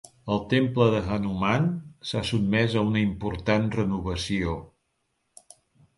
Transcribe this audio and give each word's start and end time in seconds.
El 0.35 0.39
temple 0.53 0.87
de 0.93 1.01
Hanuman 1.09 1.67
s'ha 2.11 2.23
sotmès 2.29 2.77
a 2.81 2.85
una 2.93 3.03
important 3.09 3.69
renovació. 3.79 4.57